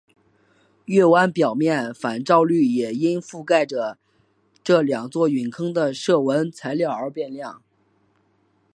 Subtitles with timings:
[0.85, 3.99] 月湾表面反照率也因覆盖着
[4.63, 7.61] 这两座陨坑的射纹材料而变亮。